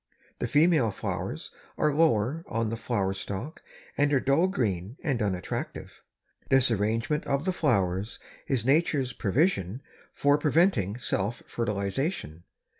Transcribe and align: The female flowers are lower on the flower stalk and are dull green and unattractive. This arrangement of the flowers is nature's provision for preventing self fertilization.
The 0.39 0.47
female 0.47 0.89
flowers 0.89 1.51
are 1.77 1.93
lower 1.93 2.43
on 2.47 2.71
the 2.71 2.75
flower 2.75 3.13
stalk 3.13 3.61
and 3.95 4.11
are 4.11 4.19
dull 4.19 4.47
green 4.47 4.97
and 5.03 5.21
unattractive. 5.21 6.01
This 6.49 6.71
arrangement 6.71 7.27
of 7.27 7.45
the 7.45 7.53
flowers 7.53 8.17
is 8.47 8.65
nature's 8.65 9.13
provision 9.13 9.83
for 10.15 10.39
preventing 10.39 10.97
self 10.97 11.43
fertilization. 11.45 12.45